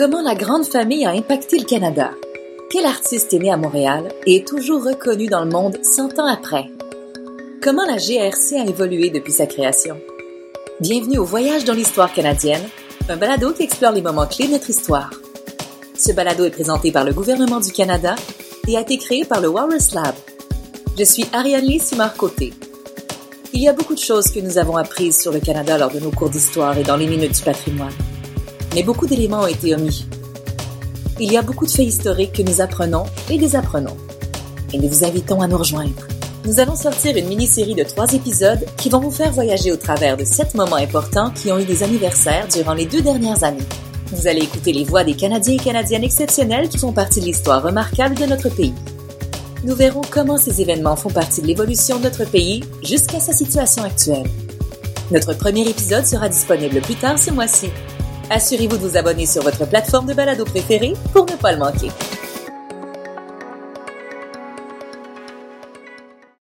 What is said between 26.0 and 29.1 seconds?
nos cours d'histoire et dans les minutes du patrimoine mais beaucoup